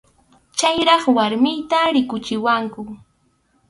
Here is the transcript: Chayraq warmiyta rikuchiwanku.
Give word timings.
Chayraq 0.57 1.03
warmiyta 1.17 1.79
rikuchiwanku. 1.93 2.81